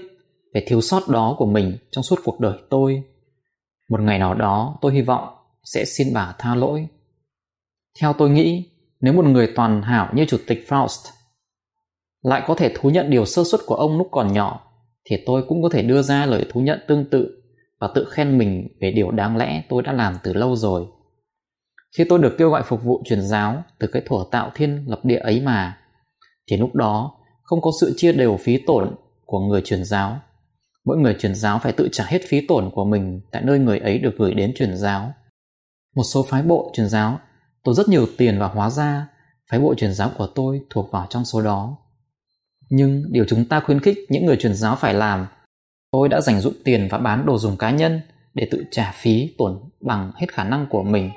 về 0.53 0.63
thiếu 0.67 0.81
sót 0.81 1.09
đó 1.09 1.35
của 1.37 1.45
mình 1.45 1.77
trong 1.91 2.03
suốt 2.03 2.19
cuộc 2.23 2.39
đời 2.39 2.57
tôi. 2.69 3.03
Một 3.89 4.01
ngày 4.01 4.19
nào 4.19 4.33
đó 4.33 4.77
tôi 4.81 4.93
hy 4.93 5.01
vọng 5.01 5.27
sẽ 5.63 5.85
xin 5.85 6.13
bà 6.13 6.35
tha 6.37 6.55
lỗi. 6.55 6.87
Theo 8.01 8.13
tôi 8.13 8.29
nghĩ, 8.29 8.69
nếu 9.01 9.13
một 9.13 9.25
người 9.25 9.51
toàn 9.55 9.81
hảo 9.81 10.11
như 10.13 10.25
Chủ 10.25 10.37
tịch 10.47 10.65
Faust 10.67 11.11
lại 12.21 12.43
có 12.47 12.55
thể 12.55 12.73
thú 12.75 12.89
nhận 12.89 13.09
điều 13.09 13.25
sơ 13.25 13.43
suất 13.43 13.61
của 13.65 13.75
ông 13.75 13.97
lúc 13.97 14.07
còn 14.11 14.33
nhỏ, 14.33 14.67
thì 15.09 15.15
tôi 15.25 15.43
cũng 15.47 15.63
có 15.63 15.69
thể 15.69 15.81
đưa 15.81 16.01
ra 16.01 16.25
lời 16.25 16.45
thú 16.49 16.61
nhận 16.61 16.79
tương 16.87 17.09
tự 17.09 17.43
và 17.79 17.89
tự 17.95 18.05
khen 18.09 18.37
mình 18.37 18.67
về 18.81 18.91
điều 18.91 19.11
đáng 19.11 19.37
lẽ 19.37 19.63
tôi 19.69 19.83
đã 19.83 19.93
làm 19.93 20.17
từ 20.23 20.33
lâu 20.33 20.55
rồi. 20.55 20.85
Khi 21.97 22.03
tôi 22.09 22.19
được 22.19 22.35
kêu 22.37 22.49
gọi 22.49 22.63
phục 22.63 22.83
vụ 22.83 23.01
truyền 23.05 23.21
giáo 23.21 23.63
từ 23.79 23.87
cái 23.91 24.01
thủa 24.05 24.23
tạo 24.23 24.51
thiên 24.55 24.85
lập 24.87 24.99
địa 25.03 25.17
ấy 25.17 25.41
mà, 25.41 25.77
thì 26.51 26.57
lúc 26.57 26.75
đó 26.75 27.13
không 27.47 27.61
có 27.61 27.71
sự 27.81 27.93
chia 27.97 28.11
đều 28.11 28.37
phí 28.37 28.57
tổn 28.57 28.95
của 29.25 29.39
người 29.39 29.61
truyền 29.61 29.85
giáo. 29.85 30.19
Mỗi 30.85 30.97
người 30.97 31.15
truyền 31.19 31.35
giáo 31.35 31.59
phải 31.63 31.71
tự 31.71 31.89
trả 31.91 32.05
hết 32.07 32.21
phí 32.27 32.47
tổn 32.47 32.69
của 32.73 32.85
mình 32.85 33.21
tại 33.31 33.41
nơi 33.45 33.59
người 33.59 33.79
ấy 33.79 33.99
được 33.99 34.17
gửi 34.17 34.33
đến 34.33 34.53
truyền 34.55 34.77
giáo. 34.77 35.13
Một 35.95 36.03
số 36.03 36.23
phái 36.23 36.43
bộ 36.43 36.71
truyền 36.73 36.89
giáo 36.89 37.19
tôi 37.63 37.75
rất 37.75 37.89
nhiều 37.89 38.05
tiền 38.17 38.39
và 38.39 38.47
hóa 38.47 38.69
ra 38.69 39.07
phái 39.51 39.59
bộ 39.59 39.75
truyền 39.75 39.93
giáo 39.93 40.11
của 40.17 40.27
tôi 40.27 40.61
thuộc 40.69 40.91
vào 40.91 41.07
trong 41.09 41.25
số 41.25 41.41
đó. 41.41 41.77
Nhưng 42.69 43.03
điều 43.11 43.25
chúng 43.27 43.45
ta 43.45 43.59
khuyến 43.59 43.79
khích 43.79 43.97
những 44.09 44.25
người 44.25 44.37
truyền 44.37 44.53
giáo 44.53 44.75
phải 44.75 44.93
làm, 44.93 45.27
tôi 45.91 46.09
đã 46.09 46.21
dành 46.21 46.41
dụm 46.41 46.53
tiền 46.63 46.87
và 46.91 46.97
bán 46.97 47.25
đồ 47.25 47.37
dùng 47.37 47.57
cá 47.57 47.71
nhân 47.71 48.01
để 48.33 48.47
tự 48.51 48.63
trả 48.71 48.91
phí 48.95 49.35
tổn 49.37 49.59
bằng 49.81 50.11
hết 50.15 50.33
khả 50.33 50.43
năng 50.43 50.67
của 50.69 50.83
mình 50.83 51.11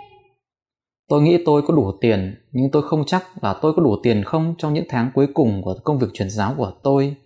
Tôi 1.11 1.23
nghĩ 1.23 1.39
tôi 1.45 1.63
có 1.63 1.75
đủ 1.75 1.93
tiền, 2.01 2.35
nhưng 2.53 2.71
tôi 2.71 2.83
không 2.83 3.05
chắc 3.07 3.45
là 3.45 3.55
tôi 3.63 3.73
có 3.77 3.83
đủ 3.83 3.97
tiền 4.03 4.25
không 4.25 4.55
trong 4.59 4.75
những 4.75 4.85
tháng 4.89 5.11
cuối 5.15 5.27
cùng 5.35 5.63
của 5.63 5.75
công 5.85 5.99
việc 5.99 6.07
truyền 6.15 6.31
giáo 6.31 6.55
của 6.57 6.73
tôi. 6.83 7.17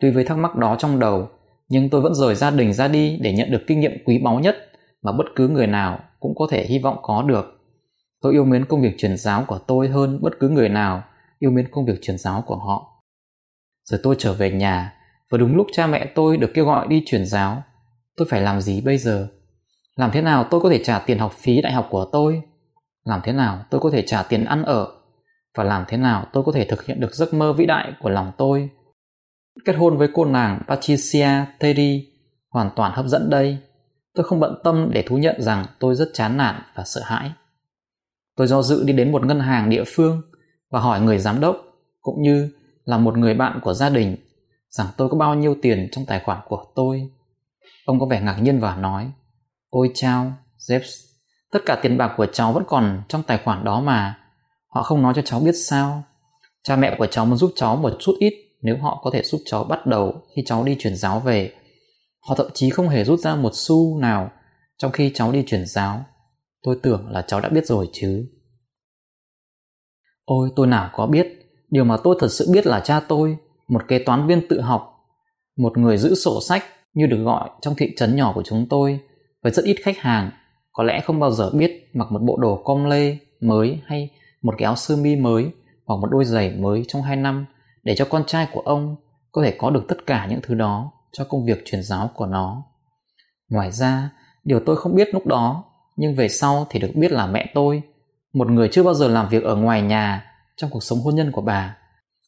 Tuy 0.00 0.10
với 0.10 0.24
thắc 0.24 0.38
mắc 0.38 0.56
đó 0.56 0.76
trong 0.78 0.98
đầu, 0.98 1.28
nhưng 1.68 1.90
tôi 1.90 2.00
vẫn 2.00 2.14
rời 2.14 2.34
gia 2.34 2.50
đình 2.50 2.72
ra 2.72 2.88
đi 2.88 3.18
để 3.20 3.32
nhận 3.32 3.50
được 3.50 3.62
kinh 3.66 3.80
nghiệm 3.80 3.92
quý 4.04 4.18
báu 4.18 4.40
nhất 4.40 4.56
mà 5.02 5.12
bất 5.12 5.24
cứ 5.36 5.48
người 5.48 5.66
nào 5.66 5.98
cũng 6.20 6.34
có 6.34 6.46
thể 6.50 6.66
hy 6.66 6.78
vọng 6.78 6.96
có 7.02 7.22
được. 7.22 7.44
Tôi 8.22 8.32
yêu 8.32 8.44
mến 8.44 8.64
công 8.64 8.82
việc 8.82 8.94
truyền 8.98 9.16
giáo 9.16 9.44
của 9.48 9.58
tôi 9.58 9.88
hơn 9.88 10.18
bất 10.22 10.32
cứ 10.40 10.48
người 10.48 10.68
nào 10.68 11.02
yêu 11.38 11.50
mến 11.50 11.68
công 11.70 11.86
việc 11.86 12.02
truyền 12.02 12.18
giáo 12.18 12.44
của 12.46 12.56
họ. 12.56 13.02
Rồi 13.84 14.00
tôi 14.02 14.14
trở 14.18 14.32
về 14.32 14.50
nhà, 14.50 14.92
và 15.30 15.38
đúng 15.38 15.56
lúc 15.56 15.66
cha 15.72 15.86
mẹ 15.86 16.12
tôi 16.14 16.36
được 16.36 16.50
kêu 16.54 16.64
gọi 16.64 16.86
đi 16.88 17.02
truyền 17.06 17.26
giáo. 17.26 17.62
Tôi 18.16 18.26
phải 18.30 18.40
làm 18.40 18.60
gì 18.60 18.80
bây 18.80 18.98
giờ? 18.98 19.28
Làm 19.96 20.10
thế 20.12 20.22
nào 20.22 20.46
tôi 20.50 20.60
có 20.60 20.70
thể 20.70 20.84
trả 20.84 20.98
tiền 20.98 21.18
học 21.18 21.32
phí 21.32 21.60
đại 21.62 21.72
học 21.72 21.88
của 21.90 22.08
tôi? 22.12 22.42
Làm 23.04 23.20
thế 23.24 23.32
nào 23.32 23.64
tôi 23.70 23.80
có 23.80 23.90
thể 23.90 24.02
trả 24.06 24.22
tiền 24.22 24.44
ăn 24.44 24.62
ở 24.62 24.88
và 25.54 25.64
làm 25.64 25.84
thế 25.88 25.96
nào 25.96 26.26
tôi 26.32 26.44
có 26.44 26.52
thể 26.52 26.64
thực 26.64 26.86
hiện 26.86 27.00
được 27.00 27.14
giấc 27.14 27.34
mơ 27.34 27.52
vĩ 27.52 27.66
đại 27.66 27.92
của 28.00 28.08
lòng 28.08 28.32
tôi. 28.38 28.70
Kết 29.64 29.72
hôn 29.72 29.96
với 29.96 30.08
cô 30.14 30.24
nàng 30.24 30.62
Patricia 30.68 31.44
Terry 31.58 32.08
hoàn 32.50 32.70
toàn 32.76 32.92
hấp 32.94 33.06
dẫn 33.06 33.30
đây. 33.30 33.58
Tôi 34.14 34.24
không 34.24 34.40
bận 34.40 34.54
tâm 34.64 34.90
để 34.92 35.02
thú 35.02 35.18
nhận 35.18 35.42
rằng 35.42 35.66
tôi 35.78 35.94
rất 35.94 36.10
chán 36.12 36.36
nản 36.36 36.62
và 36.74 36.84
sợ 36.86 37.00
hãi. 37.04 37.32
Tôi 38.36 38.46
do 38.46 38.62
dự 38.62 38.84
đi 38.84 38.92
đến 38.92 39.12
một 39.12 39.26
ngân 39.26 39.40
hàng 39.40 39.70
địa 39.70 39.84
phương 39.86 40.22
và 40.70 40.80
hỏi 40.80 41.00
người 41.00 41.18
giám 41.18 41.40
đốc 41.40 41.56
cũng 42.00 42.22
như 42.22 42.50
là 42.84 42.98
một 42.98 43.18
người 43.18 43.34
bạn 43.34 43.60
của 43.62 43.74
gia 43.74 43.88
đình 43.88 44.16
rằng 44.68 44.86
tôi 44.96 45.08
có 45.08 45.16
bao 45.16 45.34
nhiêu 45.34 45.56
tiền 45.62 45.88
trong 45.92 46.06
tài 46.06 46.20
khoản 46.20 46.40
của 46.48 46.64
tôi. 46.74 47.10
Ông 47.86 48.00
có 48.00 48.06
vẻ 48.06 48.20
ngạc 48.20 48.38
nhiên 48.42 48.60
và 48.60 48.76
nói 48.76 49.10
Ôi 49.70 49.90
chao, 49.94 50.32
Jeps, 50.58 51.13
tất 51.54 51.60
cả 51.66 51.78
tiền 51.82 51.98
bạc 51.98 52.14
của 52.16 52.26
cháu 52.26 52.52
vẫn 52.52 52.64
còn 52.66 53.02
trong 53.08 53.22
tài 53.22 53.38
khoản 53.44 53.64
đó 53.64 53.80
mà. 53.80 54.18
Họ 54.68 54.82
không 54.82 55.02
nói 55.02 55.12
cho 55.16 55.22
cháu 55.22 55.40
biết 55.40 55.52
sao. 55.52 56.02
Cha 56.62 56.76
mẹ 56.76 56.94
của 56.98 57.06
cháu 57.06 57.26
muốn 57.26 57.36
giúp 57.36 57.52
cháu 57.56 57.76
một 57.76 57.96
chút 58.00 58.16
ít 58.18 58.34
nếu 58.62 58.76
họ 58.78 59.00
có 59.02 59.10
thể 59.10 59.22
giúp 59.22 59.40
cháu 59.44 59.64
bắt 59.64 59.86
đầu 59.86 60.22
khi 60.36 60.42
cháu 60.46 60.64
đi 60.64 60.76
truyền 60.78 60.96
giáo 60.96 61.20
về. 61.20 61.52
Họ 62.28 62.34
thậm 62.34 62.46
chí 62.54 62.70
không 62.70 62.88
hề 62.88 63.04
rút 63.04 63.20
ra 63.20 63.36
một 63.36 63.50
xu 63.54 63.98
nào 63.98 64.30
trong 64.78 64.92
khi 64.92 65.10
cháu 65.14 65.32
đi 65.32 65.44
truyền 65.46 65.66
giáo. 65.66 66.04
Tôi 66.62 66.78
tưởng 66.82 67.08
là 67.10 67.22
cháu 67.22 67.40
đã 67.40 67.48
biết 67.48 67.66
rồi 67.66 67.88
chứ. 67.92 68.26
Ôi 70.24 70.50
tôi 70.56 70.66
nào 70.66 70.90
có 70.92 71.06
biết, 71.06 71.26
điều 71.70 71.84
mà 71.84 71.96
tôi 72.04 72.16
thật 72.20 72.28
sự 72.28 72.48
biết 72.52 72.66
là 72.66 72.80
cha 72.80 73.00
tôi, 73.00 73.36
một 73.68 73.82
kế 73.88 73.98
toán 73.98 74.26
viên 74.26 74.48
tự 74.48 74.60
học, 74.60 74.94
một 75.56 75.78
người 75.78 75.98
giữ 75.98 76.14
sổ 76.14 76.40
sách 76.48 76.64
như 76.94 77.06
được 77.06 77.22
gọi 77.24 77.50
trong 77.60 77.74
thị 77.74 77.94
trấn 77.96 78.16
nhỏ 78.16 78.32
của 78.34 78.42
chúng 78.42 78.66
tôi, 78.70 79.00
với 79.42 79.52
rất 79.52 79.64
ít 79.64 79.76
khách 79.82 79.98
hàng, 79.98 80.30
có 80.74 80.84
lẽ 80.84 81.00
không 81.00 81.20
bao 81.20 81.30
giờ 81.30 81.50
biết 81.54 81.90
mặc 81.94 82.12
một 82.12 82.22
bộ 82.22 82.36
đồ 82.36 82.62
com 82.64 82.84
lê 82.84 83.16
mới 83.40 83.80
hay 83.86 84.10
một 84.42 84.54
cái 84.58 84.64
áo 84.64 84.76
sơ 84.76 84.96
mi 84.96 85.16
mới 85.16 85.50
hoặc 85.86 85.96
một 85.96 86.08
đôi 86.10 86.24
giày 86.24 86.50
mới 86.50 86.84
trong 86.88 87.02
hai 87.02 87.16
năm 87.16 87.46
để 87.82 87.94
cho 87.94 88.04
con 88.10 88.24
trai 88.26 88.46
của 88.52 88.60
ông 88.60 88.96
có 89.32 89.42
thể 89.42 89.54
có 89.58 89.70
được 89.70 89.84
tất 89.88 90.06
cả 90.06 90.26
những 90.30 90.40
thứ 90.42 90.54
đó 90.54 90.92
cho 91.12 91.24
công 91.24 91.44
việc 91.44 91.62
truyền 91.64 91.82
giáo 91.82 92.10
của 92.14 92.26
nó. 92.26 92.64
Ngoài 93.48 93.72
ra, 93.72 94.10
điều 94.44 94.60
tôi 94.66 94.76
không 94.76 94.94
biết 94.94 95.08
lúc 95.12 95.26
đó, 95.26 95.64
nhưng 95.96 96.14
về 96.14 96.28
sau 96.28 96.66
thì 96.70 96.80
được 96.80 96.90
biết 96.94 97.12
là 97.12 97.26
mẹ 97.26 97.50
tôi, 97.54 97.82
một 98.32 98.50
người 98.50 98.68
chưa 98.72 98.82
bao 98.82 98.94
giờ 98.94 99.08
làm 99.08 99.28
việc 99.28 99.44
ở 99.44 99.56
ngoài 99.56 99.82
nhà 99.82 100.24
trong 100.56 100.70
cuộc 100.70 100.82
sống 100.82 100.98
hôn 100.98 101.14
nhân 101.14 101.32
của 101.32 101.40
bà, 101.40 101.76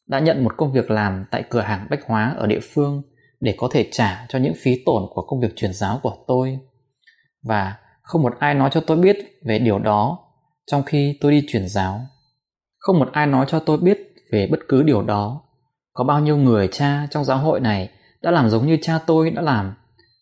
đã 0.07 0.19
nhận 0.19 0.43
một 0.43 0.57
công 0.57 0.71
việc 0.71 0.91
làm 0.91 1.25
tại 1.31 1.43
cửa 1.49 1.61
hàng 1.61 1.87
bách 1.89 2.05
hóa 2.05 2.35
ở 2.37 2.47
địa 2.47 2.59
phương 2.73 3.01
để 3.39 3.55
có 3.57 3.69
thể 3.71 3.89
trả 3.91 4.25
cho 4.29 4.39
những 4.39 4.53
phí 4.61 4.83
tổn 4.85 5.03
của 5.09 5.21
công 5.21 5.39
việc 5.39 5.55
truyền 5.55 5.73
giáo 5.73 5.99
của 6.03 6.15
tôi. 6.27 6.59
Và 7.43 7.75
không 8.07 8.23
một 8.23 8.33
ai 8.39 8.53
nói 8.53 8.69
cho 8.73 8.81
tôi 8.81 8.97
biết 8.97 9.17
về 9.45 9.59
điều 9.59 9.79
đó 9.79 10.19
trong 10.71 10.83
khi 10.83 11.17
tôi 11.21 11.31
đi 11.31 11.43
truyền 11.47 11.67
giáo. 11.67 12.01
Không 12.77 12.99
một 12.99 13.09
ai 13.11 13.27
nói 13.27 13.45
cho 13.49 13.59
tôi 13.59 13.77
biết 13.77 13.97
về 14.31 14.47
bất 14.51 14.59
cứ 14.69 14.83
điều 14.83 15.01
đó. 15.01 15.41
Có 15.93 16.03
bao 16.03 16.19
nhiêu 16.19 16.37
người 16.37 16.67
cha 16.71 17.07
trong 17.11 17.23
giáo 17.23 17.37
hội 17.37 17.59
này 17.59 17.89
đã 18.21 18.31
làm 18.31 18.49
giống 18.49 18.67
như 18.67 18.77
cha 18.81 18.99
tôi 19.07 19.29
đã 19.29 19.41
làm. 19.41 19.73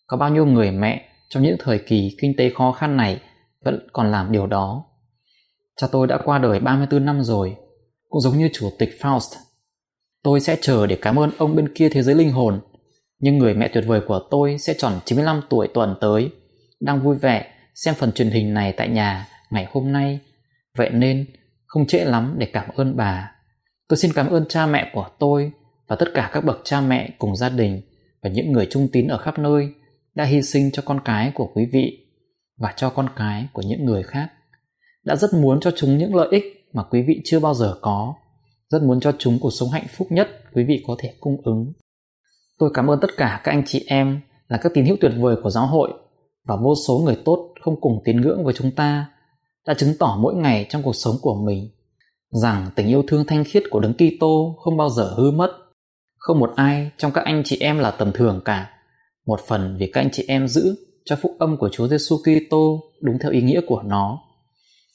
Có 0.06 0.16
bao 0.16 0.30
nhiêu 0.30 0.46
người 0.46 0.70
mẹ 0.70 1.08
trong 1.28 1.42
những 1.42 1.56
thời 1.58 1.78
kỳ 1.78 2.16
kinh 2.20 2.32
tế 2.38 2.50
khó 2.50 2.72
khăn 2.72 2.96
này 2.96 3.20
vẫn 3.64 3.88
còn 3.92 4.10
làm 4.10 4.32
điều 4.32 4.46
đó. 4.46 4.84
Cha 5.76 5.86
tôi 5.92 6.06
đã 6.06 6.18
qua 6.24 6.38
đời 6.38 6.60
34 6.60 7.04
năm 7.04 7.22
rồi, 7.22 7.56
cũng 8.08 8.20
giống 8.20 8.38
như 8.38 8.48
chủ 8.52 8.70
tịch 8.78 8.90
Faust. 9.00 9.36
Tôi 10.22 10.40
sẽ 10.40 10.56
chờ 10.60 10.86
để 10.86 10.98
cảm 11.02 11.18
ơn 11.18 11.30
ông 11.38 11.56
bên 11.56 11.74
kia 11.74 11.88
thế 11.88 12.02
giới 12.02 12.14
linh 12.14 12.32
hồn, 12.32 12.60
nhưng 13.18 13.38
người 13.38 13.54
mẹ 13.54 13.70
tuyệt 13.74 13.84
vời 13.86 14.00
của 14.08 14.20
tôi 14.30 14.58
sẽ 14.58 14.74
tròn 14.78 14.92
95 15.04 15.40
tuổi 15.48 15.68
tuần 15.74 15.94
tới, 16.00 16.30
đang 16.80 17.00
vui 17.00 17.16
vẻ 17.16 17.55
xem 17.76 17.94
phần 17.94 18.12
truyền 18.12 18.30
hình 18.30 18.54
này 18.54 18.72
tại 18.72 18.88
nhà 18.88 19.28
ngày 19.50 19.66
hôm 19.72 19.92
nay. 19.92 20.20
Vậy 20.76 20.90
nên, 20.90 21.26
không 21.66 21.86
trễ 21.86 22.04
lắm 22.04 22.34
để 22.38 22.46
cảm 22.52 22.68
ơn 22.76 22.96
bà. 22.96 23.32
Tôi 23.88 23.96
xin 23.96 24.12
cảm 24.14 24.28
ơn 24.28 24.44
cha 24.48 24.66
mẹ 24.66 24.90
của 24.94 25.08
tôi 25.18 25.52
và 25.88 25.96
tất 25.96 26.06
cả 26.14 26.30
các 26.32 26.44
bậc 26.44 26.60
cha 26.64 26.80
mẹ 26.80 27.10
cùng 27.18 27.36
gia 27.36 27.48
đình 27.48 27.82
và 28.22 28.30
những 28.30 28.52
người 28.52 28.66
trung 28.70 28.88
tín 28.92 29.08
ở 29.08 29.18
khắp 29.18 29.38
nơi 29.38 29.68
đã 30.14 30.24
hy 30.24 30.42
sinh 30.42 30.70
cho 30.72 30.82
con 30.86 31.00
cái 31.04 31.32
của 31.34 31.50
quý 31.54 31.66
vị 31.72 32.06
và 32.58 32.74
cho 32.76 32.90
con 32.90 33.08
cái 33.16 33.48
của 33.52 33.62
những 33.62 33.84
người 33.84 34.02
khác 34.02 34.28
đã 35.04 35.16
rất 35.16 35.34
muốn 35.34 35.60
cho 35.60 35.70
chúng 35.76 35.98
những 35.98 36.14
lợi 36.14 36.28
ích 36.30 36.44
mà 36.72 36.82
quý 36.90 37.02
vị 37.02 37.20
chưa 37.24 37.40
bao 37.40 37.54
giờ 37.54 37.74
có 37.80 38.14
rất 38.68 38.82
muốn 38.82 39.00
cho 39.00 39.12
chúng 39.18 39.38
cuộc 39.40 39.50
sống 39.50 39.70
hạnh 39.70 39.86
phúc 39.96 40.08
nhất 40.10 40.28
quý 40.54 40.64
vị 40.64 40.84
có 40.86 40.96
thể 40.98 41.14
cung 41.20 41.36
ứng 41.44 41.72
tôi 42.58 42.70
cảm 42.74 42.90
ơn 42.90 43.00
tất 43.00 43.10
cả 43.16 43.40
các 43.44 43.52
anh 43.52 43.62
chị 43.66 43.84
em 43.86 44.20
là 44.48 44.58
các 44.62 44.72
tín 44.74 44.84
hữu 44.86 44.96
tuyệt 45.00 45.12
vời 45.18 45.36
của 45.42 45.50
giáo 45.50 45.66
hội 45.66 45.92
và 46.44 46.56
vô 46.56 46.74
số 46.88 46.98
người 47.04 47.16
tốt 47.24 47.54
không 47.66 47.80
cùng 47.80 48.02
tín 48.04 48.20
ngưỡng 48.20 48.44
với 48.44 48.54
chúng 48.54 48.70
ta 48.70 49.06
đã 49.66 49.74
chứng 49.74 49.94
tỏ 49.98 50.18
mỗi 50.20 50.34
ngày 50.34 50.66
trong 50.68 50.82
cuộc 50.82 50.96
sống 50.96 51.16
của 51.22 51.34
mình 51.46 51.70
rằng 52.30 52.70
tình 52.76 52.86
yêu 52.86 53.02
thương 53.08 53.24
thanh 53.26 53.44
khiết 53.44 53.62
của 53.70 53.80
đấng 53.80 53.94
Kitô 53.94 54.56
không 54.58 54.76
bao 54.76 54.88
giờ 54.88 55.14
hư 55.16 55.30
mất. 55.30 55.50
Không 56.16 56.38
một 56.40 56.52
ai 56.56 56.90
trong 56.96 57.12
các 57.12 57.24
anh 57.24 57.42
chị 57.44 57.58
em 57.60 57.78
là 57.78 57.90
tầm 57.90 58.12
thường 58.12 58.40
cả. 58.44 58.70
Một 59.26 59.40
phần 59.46 59.76
vì 59.80 59.90
các 59.92 60.00
anh 60.00 60.10
chị 60.12 60.24
em 60.28 60.48
giữ 60.48 60.76
cho 61.04 61.16
phúc 61.16 61.32
âm 61.38 61.56
của 61.56 61.68
Chúa 61.68 61.88
Giêsu 61.88 62.16
Kitô 62.16 62.80
đúng 63.02 63.18
theo 63.18 63.32
ý 63.32 63.42
nghĩa 63.42 63.60
của 63.66 63.82
nó. 63.82 64.18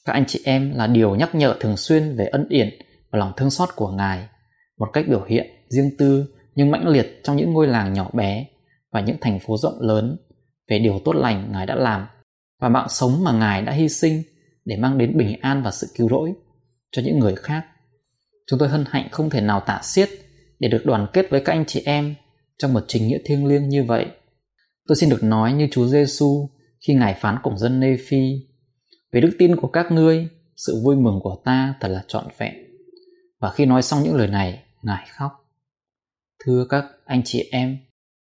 Các 0.04 0.12
anh 0.12 0.24
chị 0.26 0.40
em 0.44 0.74
là 0.74 0.86
điều 0.86 1.14
nhắc 1.14 1.34
nhở 1.34 1.56
thường 1.60 1.76
xuyên 1.76 2.16
về 2.16 2.26
ân 2.26 2.48
điển 2.48 2.68
và 3.10 3.18
lòng 3.18 3.32
thương 3.36 3.50
xót 3.50 3.68
của 3.76 3.90
Ngài, 3.90 4.28
một 4.78 4.88
cách 4.92 5.04
biểu 5.08 5.24
hiện 5.24 5.46
riêng 5.68 5.90
tư 5.98 6.26
nhưng 6.54 6.70
mãnh 6.70 6.88
liệt 6.88 7.20
trong 7.24 7.36
những 7.36 7.52
ngôi 7.52 7.66
làng 7.66 7.92
nhỏ 7.92 8.10
bé 8.12 8.46
và 8.92 9.00
những 9.00 9.16
thành 9.20 9.38
phố 9.38 9.56
rộng 9.56 9.80
lớn 9.80 10.16
về 10.68 10.78
điều 10.78 11.00
tốt 11.04 11.12
lành 11.12 11.52
Ngài 11.52 11.66
đã 11.66 11.74
làm 11.74 12.06
và 12.62 12.68
mạng 12.68 12.88
sống 12.88 13.24
mà 13.24 13.32
Ngài 13.32 13.62
đã 13.62 13.72
hy 13.72 13.88
sinh 13.88 14.22
để 14.64 14.76
mang 14.76 14.98
đến 14.98 15.16
bình 15.16 15.40
an 15.40 15.62
và 15.62 15.70
sự 15.70 15.86
cứu 15.96 16.08
rỗi 16.08 16.32
cho 16.92 17.02
những 17.04 17.18
người 17.18 17.34
khác. 17.36 17.66
Chúng 18.46 18.58
tôi 18.58 18.68
hân 18.68 18.84
hạnh 18.88 19.08
không 19.10 19.30
thể 19.30 19.40
nào 19.40 19.60
tả 19.60 19.80
xiết 19.82 20.08
để 20.58 20.68
được 20.68 20.82
đoàn 20.84 21.06
kết 21.12 21.30
với 21.30 21.42
các 21.44 21.52
anh 21.52 21.64
chị 21.66 21.82
em 21.84 22.14
trong 22.58 22.72
một 22.72 22.84
trình 22.88 23.08
nghĩa 23.08 23.18
thiêng 23.24 23.46
liêng 23.46 23.68
như 23.68 23.84
vậy. 23.84 24.06
Tôi 24.88 24.96
xin 24.96 25.10
được 25.10 25.22
nói 25.22 25.52
như 25.52 25.68
Chúa 25.70 25.86
Giêsu 25.86 26.48
khi 26.86 26.94
Ngài 26.94 27.14
phán 27.14 27.36
cùng 27.42 27.58
dân 27.58 27.80
Nê 27.80 27.96
Phi 28.08 28.32
về 29.12 29.20
đức 29.20 29.30
tin 29.38 29.56
của 29.56 29.68
các 29.68 29.92
ngươi, 29.92 30.28
sự 30.56 30.82
vui 30.84 30.96
mừng 30.96 31.20
của 31.22 31.42
ta 31.44 31.74
thật 31.80 31.88
là 31.88 32.04
trọn 32.08 32.24
vẹn. 32.38 32.54
Và 33.40 33.50
khi 33.50 33.66
nói 33.66 33.82
xong 33.82 34.02
những 34.02 34.16
lời 34.16 34.28
này, 34.28 34.62
Ngài 34.82 35.06
khóc. 35.10 35.32
Thưa 36.44 36.66
các 36.68 36.84
anh 37.04 37.22
chị 37.24 37.48
em, 37.52 37.78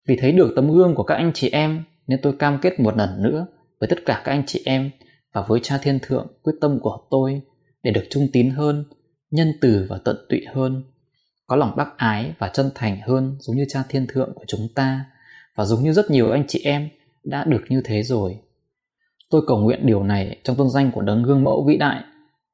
vì 0.09 0.17
thấy 0.21 0.33
được 0.33 0.53
tấm 0.57 0.73
gương 0.73 0.95
của 0.95 1.03
các 1.03 1.15
anh 1.15 1.31
chị 1.35 1.51
em 1.51 1.85
nên 2.07 2.21
tôi 2.23 2.37
cam 2.39 2.59
kết 2.63 2.81
một 2.81 2.97
lần 2.97 3.23
nữa 3.23 3.47
với 3.81 3.89
tất 3.89 3.97
cả 4.07 4.23
các 4.25 4.33
anh 4.33 4.43
chị 4.47 4.63
em 4.65 4.91
và 5.33 5.45
với 5.49 5.61
cha 5.63 5.79
thiên 5.83 5.99
thượng, 6.03 6.27
quyết 6.43 6.55
tâm 6.61 6.79
của 6.81 6.99
tôi 7.11 7.43
để 7.83 7.91
được 7.91 8.05
trung 8.11 8.29
tín 8.33 8.51
hơn, 8.51 8.85
nhân 9.31 9.53
từ 9.61 9.87
và 9.89 9.99
tận 10.05 10.17
tụy 10.29 10.41
hơn, 10.55 10.85
có 11.47 11.57
lòng 11.57 11.77
bác 11.77 11.97
ái 11.97 12.33
và 12.39 12.49
chân 12.49 12.71
thành 12.75 13.01
hơn 13.01 13.37
giống 13.41 13.57
như 13.57 13.65
cha 13.69 13.85
thiên 13.89 14.07
thượng 14.07 14.33
của 14.35 14.45
chúng 14.49 14.69
ta, 14.75 15.05
và 15.57 15.65
giống 15.65 15.83
như 15.83 15.93
rất 15.93 16.11
nhiều 16.11 16.31
anh 16.31 16.45
chị 16.49 16.61
em 16.65 16.89
đã 17.25 17.45
được 17.45 17.65
như 17.69 17.83
thế 17.85 18.03
rồi. 18.03 18.39
Tôi 19.31 19.43
cầu 19.47 19.59
nguyện 19.59 19.87
điều 19.87 20.03
này 20.03 20.41
trong 20.45 20.57
tôn 20.57 20.71
danh 20.71 20.91
của 20.93 21.03
đấng 21.03 21.23
gương 21.23 21.45
mẫu 21.45 21.65
vĩ 21.69 21.77
đại 21.77 22.03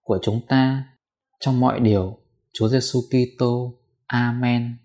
của 0.03 0.19
chúng 0.23 0.41
ta. 0.49 0.85
Trong 1.41 1.61
mọi 1.61 1.81
điều, 1.81 2.19
chúa 2.53 2.69
giêsu 2.69 3.01
kitô. 3.11 3.79
Amen. 4.07 4.82